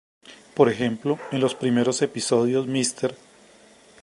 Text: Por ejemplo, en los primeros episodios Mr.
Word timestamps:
Por 0.55 0.67
ejemplo, 0.69 1.19
en 1.31 1.41
los 1.41 1.53
primeros 1.53 2.01
episodios 2.01 2.65
Mr. 2.65 3.13